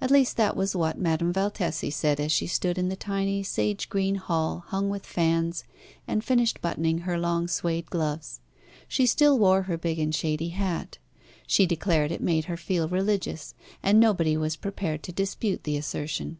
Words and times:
At 0.00 0.12
least 0.12 0.36
that 0.36 0.56
was 0.56 0.76
what 0.76 1.00
Madame 1.00 1.32
Valtesi 1.32 1.90
said 1.90 2.20
as 2.20 2.30
she 2.30 2.46
stood 2.46 2.78
in 2.78 2.90
the 2.90 2.94
tiny, 2.94 3.42
sage 3.42 3.88
green 3.88 4.14
hall 4.14 4.62
hung 4.68 4.88
with 4.88 5.04
fans, 5.04 5.64
and 6.06 6.22
finished 6.22 6.60
buttoning 6.60 6.98
her 6.98 7.18
long 7.18 7.48
Suede 7.48 7.86
gloves. 7.90 8.38
She 8.86 9.04
still 9.04 9.36
wore 9.36 9.62
her 9.62 9.76
big 9.76 9.98
and 9.98 10.14
shady 10.14 10.50
hat. 10.50 10.98
She 11.48 11.66
declared 11.66 12.12
it 12.12 12.22
made 12.22 12.44
her 12.44 12.56
feel 12.56 12.86
religious, 12.86 13.54
and 13.82 13.98
nobody 13.98 14.36
was 14.36 14.54
prepared 14.54 15.02
to 15.02 15.10
dispute 15.12 15.64
the 15.64 15.76
assertion. 15.76 16.38